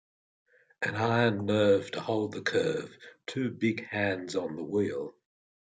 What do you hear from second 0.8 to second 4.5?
An iron nerve to hold the curve, two big hands